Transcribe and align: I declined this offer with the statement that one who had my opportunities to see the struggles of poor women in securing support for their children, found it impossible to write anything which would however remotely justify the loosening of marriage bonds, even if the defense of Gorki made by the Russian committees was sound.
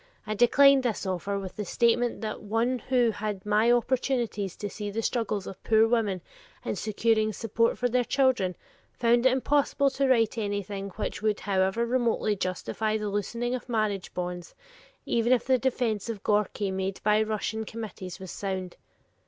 I 0.25 0.33
declined 0.33 0.81
this 0.81 1.05
offer 1.05 1.37
with 1.37 1.57
the 1.57 1.63
statement 1.63 2.21
that 2.21 2.41
one 2.41 2.79
who 2.79 3.11
had 3.11 3.45
my 3.45 3.71
opportunities 3.71 4.55
to 4.55 4.67
see 4.67 4.89
the 4.89 5.03
struggles 5.03 5.45
of 5.45 5.63
poor 5.63 5.87
women 5.87 6.21
in 6.65 6.75
securing 6.75 7.31
support 7.33 7.77
for 7.77 7.87
their 7.87 8.03
children, 8.03 8.55
found 8.93 9.27
it 9.27 9.31
impossible 9.31 9.91
to 9.91 10.07
write 10.07 10.39
anything 10.39 10.89
which 10.95 11.21
would 11.21 11.41
however 11.41 11.85
remotely 11.85 12.35
justify 12.35 12.97
the 12.97 13.09
loosening 13.09 13.53
of 13.53 13.69
marriage 13.69 14.11
bonds, 14.15 14.55
even 15.05 15.31
if 15.31 15.45
the 15.45 15.59
defense 15.59 16.09
of 16.09 16.23
Gorki 16.23 16.71
made 16.71 16.99
by 17.03 17.19
the 17.19 17.27
Russian 17.29 17.63
committees 17.63 18.19
was 18.19 18.31
sound. 18.31 18.77